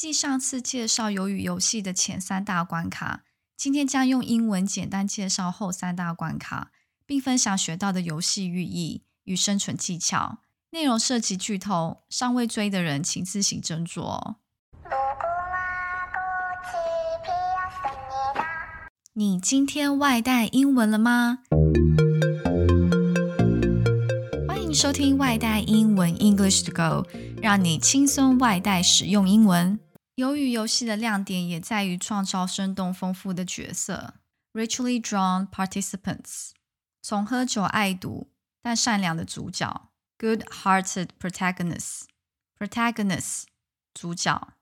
[0.00, 3.24] 继上次介绍鱿鱼游戏的前三大关卡，
[3.56, 6.70] 今天将用英文简单介绍后三大关卡，
[7.04, 10.38] 并分享学到的游戏寓意与生存技巧。
[10.70, 14.36] 内容涉及剧透，尚未追的人请自行斟酌。
[19.14, 21.40] 你今天外带英文了吗？
[24.46, 27.04] 欢迎收听外带英文 English to Go，
[27.42, 29.80] 让你轻松外带使用英文。
[30.18, 34.14] 由于游戏的亮点也在于创造生动丰富的角色
[34.52, 36.50] ，richly drawn participants，
[37.00, 43.44] 从喝酒爱赌但善良的主角，good-hearted protagonists，protagonists
[43.94, 44.54] 主角，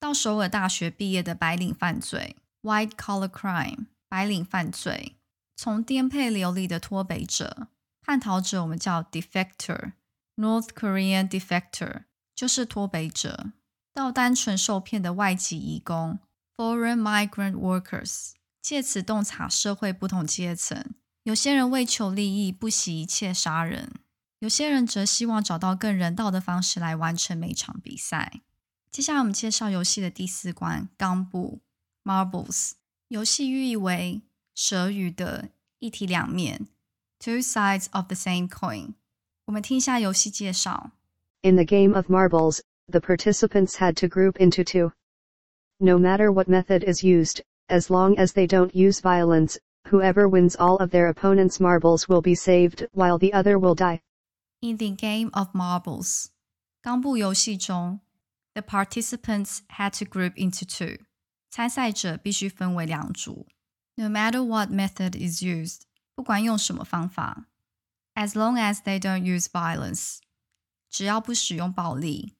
[0.00, 5.18] 到首尔大学毕业的白领犯罪，white-collar crime 白领犯罪，
[5.54, 7.68] 从颠沛流离的脱北者，
[8.00, 13.52] 叛逃者我们叫 defector，North Korean defector 就是脱北者。
[13.94, 16.18] 到单纯受骗的外籍移工
[16.56, 20.94] （foreign migrant workers），借此洞察社会不同阶层。
[21.24, 23.88] 有些人为求利益，不惜一切杀人；
[24.38, 28.40] 有些人则希望找到更人道的方式来完成每场比赛。
[28.90, 31.60] 接下来，我们介绍游戏的第四关——钢布
[32.02, 32.72] （Marbles）。
[33.08, 34.22] 游戏寓意为
[34.54, 36.66] 蛇鱼的一体两面
[37.18, 38.94] （two sides of the same coin）。
[39.44, 40.92] 我们听一下游戏介绍。
[41.42, 42.60] In the game of marbles,
[42.91, 44.91] the participants had to group into two.
[45.79, 50.55] No matter what method is used, as long as they don't use violence, whoever wins
[50.55, 54.01] all of their opponent's marbles will be saved while the other will die.
[54.61, 56.27] In the game of marbles，
[56.81, 57.99] 钢布游戏中，
[58.53, 61.03] the participants had to group into two。
[61.49, 63.47] 参赛者必须分为两组。
[63.95, 65.81] No matter what method is used，
[66.15, 67.45] 不管用什么方法，
[68.15, 70.19] as long as they don't use violence，
[70.89, 72.35] 只要不使用暴力。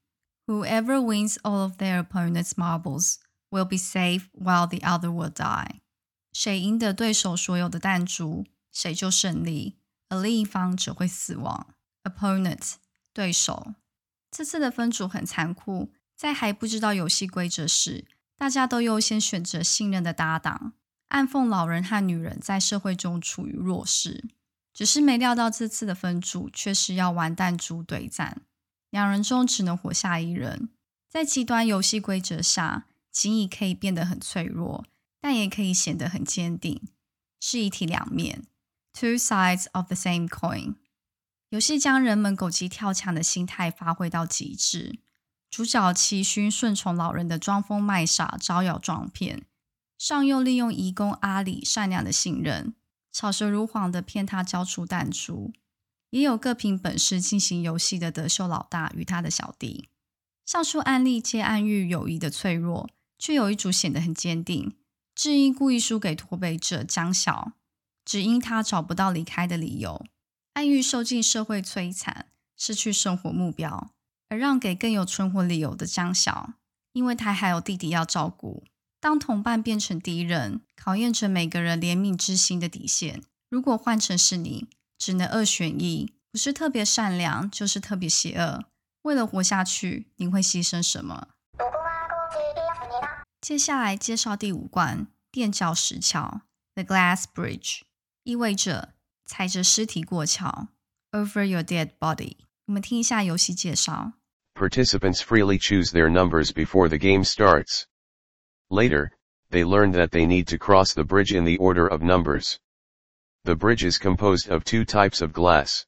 [0.46, 3.16] Whoever wins all of their opponent's marbles
[3.50, 5.80] will be safe while the other will die.
[6.32, 9.76] 谁赢得对手所有的弹珠，谁就胜利，
[10.08, 11.75] 而另一方只会死亡。
[12.04, 12.75] Opponent
[13.12, 13.75] 对手。
[14.31, 20.72] 这次的分组很残酷，在还不知道游戏规则时，大家都优先选择信任的搭档，
[21.08, 24.25] 暗讽老人和女人在社会中处于弱势。
[24.72, 28.41] 只是没料到这次的分组却是要玩弹珠对战。
[28.92, 30.69] 两人中只能活下一人，
[31.08, 34.84] 在极端游戏规则下，情谊可以变得很脆弱，
[35.19, 36.82] 但也可以显得很坚定，
[37.41, 38.44] 是一体两面
[38.92, 40.75] （two sides of the same coin）。
[41.48, 44.98] 游戏将人们狗急跳墙的心态发挥到极致。
[45.50, 49.47] 主角齐勋顺从老人的装疯卖傻、招摇撞骗，
[49.97, 52.75] 上又利用义工阿里善良的信任，
[53.10, 55.54] 巧舌如簧的骗他交出弹珠。
[56.12, 59.89] 也有各凭本事进行游戏的德秀老大与他的小弟。
[60.45, 64.77] 上述案例皆暗喻友谊的脆弱，却有一组显得很坚定。
[65.15, 67.53] 智英故意输给脱北者江晓，
[68.05, 70.05] 只因他找不到离开的理由，
[70.53, 72.27] 暗喻受尽社会摧残，
[72.59, 73.91] 失去生活目标，
[74.29, 76.53] 而让给更有存活理由的江晓，
[76.93, 78.65] 因为他还有弟弟要照顾。
[79.00, 83.23] 当同伴变成敌人，考验着每个人怜悯之心的底线。
[83.49, 84.69] 如果换成是你。
[85.02, 88.66] 只能二选一，不是特别善良，就是特别邪恶。
[89.02, 91.26] 为了活下去，您会牺牲什么？
[93.40, 96.42] 接下来介绍第五关——垫脚石桥
[96.76, 97.80] （The Glass Bridge），
[98.22, 98.94] 意味着
[99.26, 100.68] 踩着尸体过桥
[101.10, 102.36] （Over your dead body）。
[102.66, 104.12] 我们听一下游戏介绍。
[104.54, 107.86] Participants freely choose their numbers before the game starts.
[108.69, 109.10] Later,
[109.50, 112.58] they learn that they need to cross the bridge in the order of numbers.
[113.44, 115.85] The bridge is composed of two types of glass.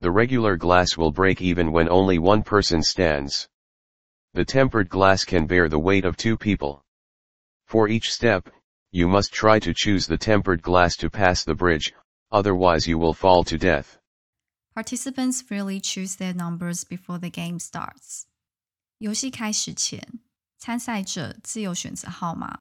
[0.00, 3.48] The regular glass will break even when only one person stands.
[4.34, 6.84] The tempered glass can bear the weight of two people.
[7.66, 8.48] For each step,
[8.92, 11.92] you must try to choose the tempered glass to pass the bridge,
[12.30, 13.98] otherwise you will fall to death.
[14.74, 18.26] Participants freely choose their numbers before the game starts.
[18.98, 20.20] 游戏开始前，
[20.56, 22.60] 参赛者自由选择号码。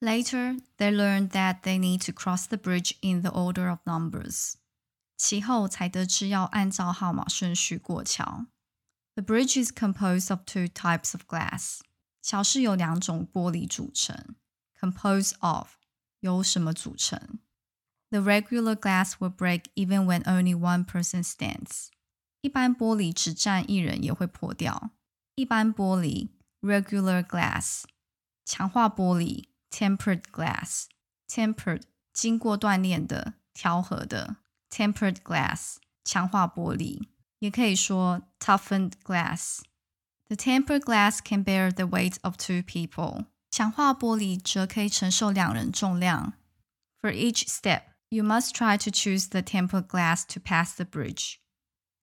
[0.00, 4.54] Later, they learned that they need to cross the bridge in the order of numbers.
[5.16, 8.46] 其后才得知要按照号码顺序过桥。
[9.14, 11.80] The bridge is composed of two types of glass.
[12.20, 14.34] 桥是由两种玻璃组成。
[14.80, 15.76] Composed of
[16.18, 17.38] 由什么组成？
[18.10, 21.88] The regular glass will break even when only one person stands.
[22.40, 24.90] 一般玻璃只站一人也会破掉。
[25.36, 26.30] 一般玻璃
[26.60, 27.84] regular glass，
[28.44, 29.44] 强化玻璃
[29.76, 30.86] tempered glass,
[31.28, 34.36] tempered 经过锻炼的、调和的
[34.70, 37.08] tempered glass 强化玻璃，
[37.38, 39.60] 也可以说 toughened glass
[40.28, 43.26] The tempered glass can bear the weight of two people.
[43.50, 46.32] 强化玻璃则可以承受两人重量。
[47.02, 51.36] For each step, you must try to choose the tempered glass to pass the bridge.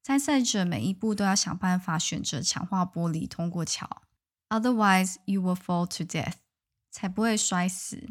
[0.03, 4.03] 参赛者每一步都要想办法选择强化玻璃通过桥，
[4.49, 6.35] otherwise you will fall to death.
[6.94, 8.10] 才不会摔死。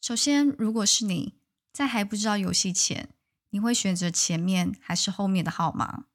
[0.00, 1.34] 首先，如果是你
[1.72, 3.10] 在还不知道游戏前，
[3.50, 6.06] 你会选择前面还是后面的号码？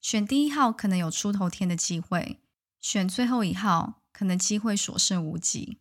[0.00, 2.38] 选第一号可能有出头天的机会，
[2.80, 5.76] 选最后一号可能机会所剩无几。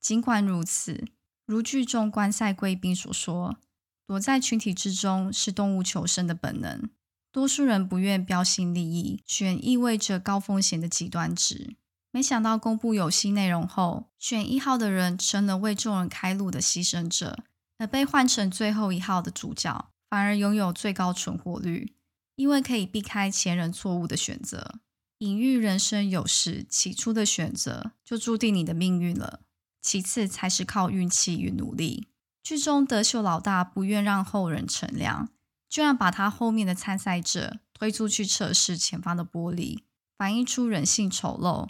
[0.00, 1.04] 尽管如此，
[1.44, 3.58] 如剧中观赛贵宾所说，
[4.06, 6.88] 躲在群体之中是动物求生的本能。
[7.30, 11.76] 多数人不愿标新立异，选意味着高风险的极端值。
[12.10, 17.44] 没想到公布游戏内容后，选一号的人成了为众人开路的牺牲者，
[17.78, 21.94] 而被换成最后一号的主角反而拥有最高存活率，
[22.36, 24.80] 因为可以避开前人错误的选择。
[25.18, 29.40] 隐喻人生有时起初的选择就注定你的命运了。
[29.80, 32.08] 其次才是靠运气与努力。
[32.42, 35.28] 剧中德秀老大不愿让后人乘凉，
[35.68, 39.80] 居然把他后面的参赛者推出去测试前方的玻璃，
[40.16, 41.68] 反映出人性丑陋，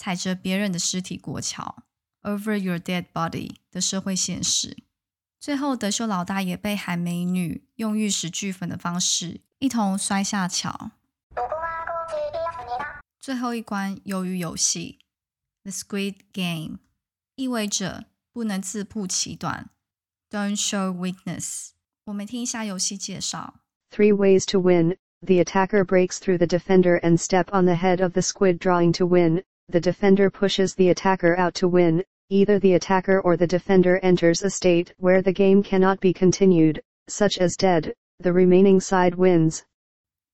[0.00, 1.82] 踩着别人的尸体过桥
[2.22, 4.76] （over your dead body） 的社会现实。
[5.38, 10.90] 最后，德秀老大也被喊美女用玉石俱焚的方式一同摔下桥。
[13.20, 14.98] 最后一关，鱿鱼游戏
[15.62, 16.78] （The Squid Game）。
[17.34, 19.70] 意味着不能自曝其短，
[20.30, 21.70] Don't show weakness。
[22.04, 23.60] 我们听一下游戏介绍。
[23.90, 24.96] Three ways to win.
[25.20, 28.92] The attacker breaks through the defender and step on the head of the squid drawing
[28.92, 29.44] to win.
[29.70, 32.04] The defender pushes the attacker out to win.
[32.28, 36.82] Either the attacker or the defender enters a state where the game cannot be continued,
[37.08, 37.94] such as dead.
[38.18, 39.64] The remaining side wins.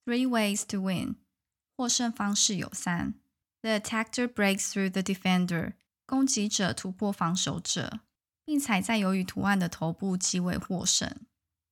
[0.06, 1.16] Three ways to win.
[1.76, 3.14] 获胜方式有三。
[3.62, 5.74] The attacker breaks through the defender.
[6.06, 8.00] 攻击者突破防守者，
[8.44, 11.10] 并踩在鱿鱼图案的头部，即为获胜。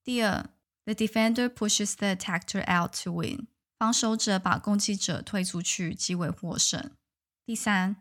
[0.03, 0.47] 第二，
[0.85, 3.47] the defender pushes the attacker out to win，
[3.79, 6.93] 防守者把攻击者推出去，即为获胜。
[7.46, 7.98] 第三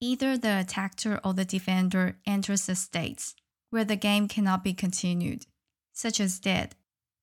[0.00, 3.32] ，either the attacker or the defender enters a state
[3.68, 6.70] where the game cannot be continued，such as dead。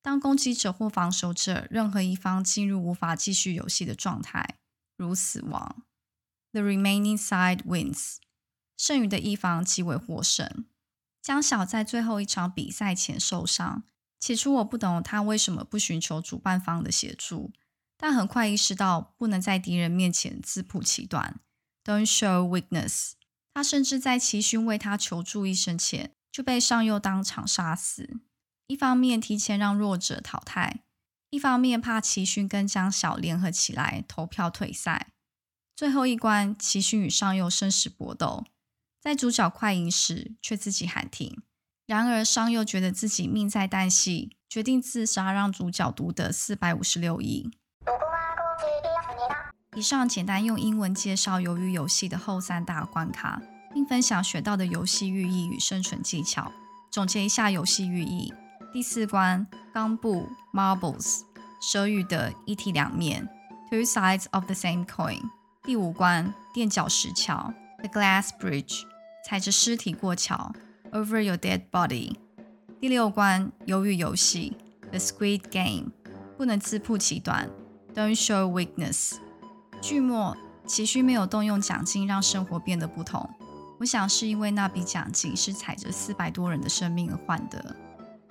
[0.03, 4.57] 当攻击者或防守者任何一方进入无法继续游戏的状态，
[4.95, 5.83] 如死亡
[6.51, 8.17] ，the remaining side wins。
[8.77, 10.65] 剩余的一方即为获胜。
[11.23, 13.83] 江晓在最后一场比赛前受伤，
[14.19, 17.51] 起初我不懂他为什么不寻求主办方的协助，
[17.97, 21.39] 但很快意识到不能在敌人面前自曝其短
[21.83, 23.13] ，Don't show weakness。
[23.53, 28.17] 他甚至在齐勋为他求助一生前就被上佑当场杀死。
[28.67, 30.79] 一方面提前让弱者淘汰，
[31.29, 35.11] 一方面怕齐勋跟江晓联合起来投票退赛。
[35.75, 38.45] 最后一关，齐勋与上佑生死搏斗。
[39.01, 41.43] 在主角快赢时，却自己喊停。
[41.85, 47.51] 然而，上佑觉得自己命在旦夕，决定自杀，让主角独得四百五十六亿。
[49.75, 53.41] 以上简单用英文介绍鱿鱼游戏的后三大关卡，
[53.73, 56.51] 并分享学到的游戏寓意与生存技巧。
[56.91, 58.31] 总结一下游戏寓意：
[58.71, 61.21] 第四关钢布 （Marbles）
[61.59, 63.27] 蛇语的一体两面
[63.71, 65.19] （Two sides of the same coin）。
[65.63, 68.83] 第五关垫脚石桥 （The Glass Bridge）。
[69.25, 70.53] 踩着尸体过桥
[70.91, 72.17] ，Over your dead body。
[72.81, 74.57] 第六关，鱿鱼游戏
[74.91, 75.91] ，The Squid Game，
[76.37, 77.49] 不能自曝其短
[77.95, 79.13] ，Don't show weakness。
[79.83, 83.29] 剧末，齐勋没有动用奖金让生活变得不同。
[83.81, 87.75] 我想是因为那笔奖金是踩着四百多人的生命而换的。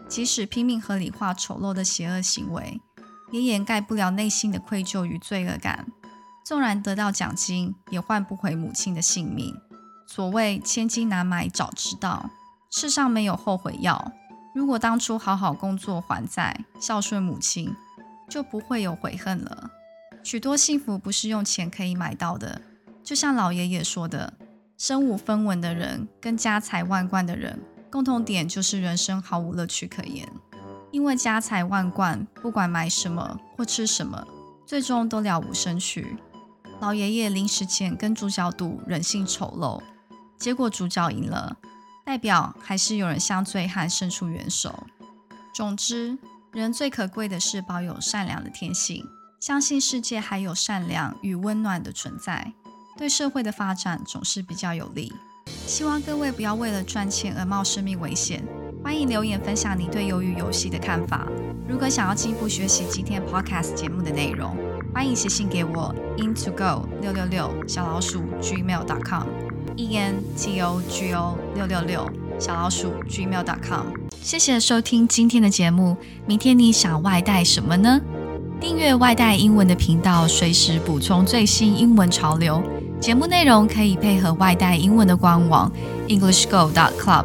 [0.09, 2.81] 即使拼命合理化丑陋的邪恶行为，
[3.31, 5.87] 也掩盖不了内心的愧疚与罪恶感。
[6.43, 9.55] 纵然得到奖金，也换不回母亲的性命。
[10.07, 12.31] 所谓千金难买早知道，
[12.71, 14.13] 世上没有后悔药。
[14.55, 17.77] 如果当初好好工作还债，孝顺母亲，
[18.31, 19.71] 就不会有悔恨了。
[20.23, 22.63] 许多幸福不是用钱可以买到的。
[23.03, 24.35] 就像老爷爷说的
[24.79, 27.61] ：“身无分文的人跟家财万贯的人，
[27.91, 30.29] 共同点就是人生毫无乐趣可言。
[30.93, 34.27] 因为家财万贯，不管买什么或吃什么，
[34.65, 36.17] 最终都了无生趣。”
[36.81, 39.83] 老爷爷临死前跟主角赌人性丑陋。
[40.39, 41.57] 结果主角赢了，
[42.05, 44.87] 代表还是有人向醉汉伸出援手。
[45.55, 46.19] 总之，
[46.53, 49.07] 人最可贵的是保有善良的天性，
[49.43, 52.53] 相信世界还有善良与温暖的存在，
[52.97, 55.13] 对社会的发展总是比较有利。
[55.67, 58.45] 希望各位不要为了赚钱而冒生命危险。
[58.85, 61.27] 欢迎留言分享你对鱿鱼游戏的看法。
[61.69, 64.57] 如果想要进一步学习今天 Podcast 节目的内容，
[64.95, 72.09] 欢迎写信给我，into go 六六六小老鼠 gmail.com，e n t o g o 六六六
[72.39, 73.87] 小老鼠 gmail.com。
[74.23, 75.97] 谢谢收听今天的节目，
[76.29, 78.01] 明天你想外带什么呢？
[78.63, 82.63] 订阅外带英文的频道，随时补充最新英文潮流。
[83.01, 85.69] 节目内容可以配合外带英文的官网
[86.07, 87.25] EnglishGo.club，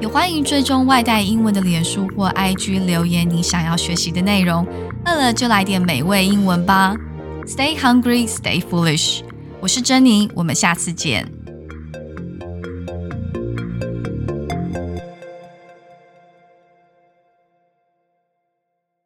[0.00, 4.66] 也欢迎追踪外带英文的脸书或 IG 留言你想要学习的内容。
[5.04, 6.96] 饿了就来点美味英文吧
[7.44, 9.20] ！Stay hungry, stay foolish。
[9.60, 11.30] 我是珍妮，我们下次见。